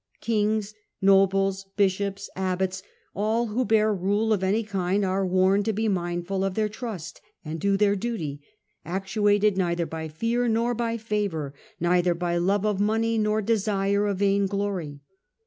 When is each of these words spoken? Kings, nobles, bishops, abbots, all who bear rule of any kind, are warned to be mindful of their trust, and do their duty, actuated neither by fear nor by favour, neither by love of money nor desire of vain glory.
Kings, 0.21 0.73
nobles, 0.99 1.67
bishops, 1.77 2.27
abbots, 2.35 2.81
all 3.13 3.49
who 3.49 3.63
bear 3.63 3.93
rule 3.93 4.33
of 4.33 4.43
any 4.43 4.63
kind, 4.63 5.05
are 5.05 5.23
warned 5.27 5.65
to 5.65 5.73
be 5.73 5.87
mindful 5.87 6.43
of 6.43 6.55
their 6.55 6.67
trust, 6.67 7.21
and 7.45 7.59
do 7.59 7.77
their 7.77 7.95
duty, 7.95 8.41
actuated 8.83 9.57
neither 9.59 9.85
by 9.85 10.07
fear 10.07 10.47
nor 10.47 10.73
by 10.73 10.97
favour, 10.97 11.53
neither 11.79 12.15
by 12.15 12.37
love 12.37 12.65
of 12.65 12.79
money 12.79 13.19
nor 13.19 13.43
desire 13.43 14.07
of 14.07 14.17
vain 14.17 14.47
glory. 14.47 15.01